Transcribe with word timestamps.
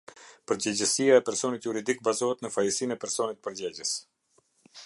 Përgjegjësia 0.51 1.19
e 1.19 1.23
personit 1.27 1.67
juridik 1.69 2.01
bazohet 2.09 2.41
në 2.47 2.51
fajësinë 2.57 2.97
e 2.99 3.01
personit 3.05 3.45
përgjegjës. 3.49 3.97